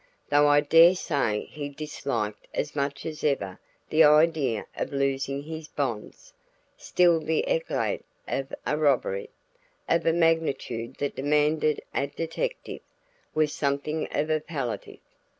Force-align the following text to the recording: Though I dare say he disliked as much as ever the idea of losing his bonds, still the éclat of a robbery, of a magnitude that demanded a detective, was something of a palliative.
Though 0.29 0.47
I 0.47 0.61
dare 0.61 0.95
say 0.95 1.47
he 1.51 1.69
disliked 1.69 2.47
as 2.55 2.75
much 2.75 3.05
as 3.05 3.23
ever 3.23 3.59
the 3.91 4.03
idea 4.03 4.65
of 4.75 4.91
losing 4.91 5.43
his 5.43 5.67
bonds, 5.67 6.33
still 6.75 7.19
the 7.19 7.45
éclat 7.47 8.01
of 8.27 8.51
a 8.65 8.79
robbery, 8.79 9.29
of 9.87 10.07
a 10.07 10.11
magnitude 10.13 10.95
that 10.95 11.15
demanded 11.15 11.83
a 11.93 12.07
detective, 12.07 12.81
was 13.35 13.53
something 13.53 14.07
of 14.09 14.31
a 14.31 14.39
palliative. 14.39 14.97